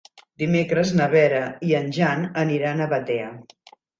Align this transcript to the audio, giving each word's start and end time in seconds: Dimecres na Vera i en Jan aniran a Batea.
Dimecres 0.43 0.93
na 1.01 1.07
Vera 1.11 1.41
i 1.69 1.75
en 1.81 1.93
Jan 1.99 2.25
aniran 2.47 2.81
a 2.87 2.91
Batea. 2.97 3.31